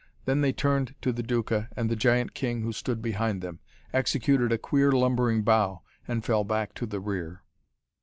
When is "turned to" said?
0.51-1.11